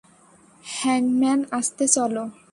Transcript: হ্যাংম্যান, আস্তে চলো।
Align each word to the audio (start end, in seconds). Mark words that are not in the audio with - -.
হ্যাংম্যান, 0.63 1.39
আস্তে 1.51 1.85
চলো। 1.87 2.23